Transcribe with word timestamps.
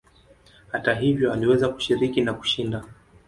Hata 0.67 0.93
hivyo 0.93 1.33
aliweza 1.33 1.69
kushiriki 1.69 2.21
na 2.21 2.33
kushinda. 2.33 2.83